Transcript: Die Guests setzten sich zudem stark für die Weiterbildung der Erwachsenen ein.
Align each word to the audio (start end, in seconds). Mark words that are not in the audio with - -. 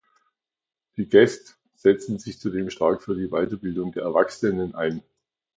Die 0.97 1.07
Guests 1.07 1.59
setzten 1.75 2.17
sich 2.17 2.39
zudem 2.39 2.71
stark 2.71 3.03
für 3.03 3.13
die 3.13 3.27
Weiterbildung 3.29 3.91
der 3.91 4.01
Erwachsenen 4.01 4.73
ein. 4.73 5.03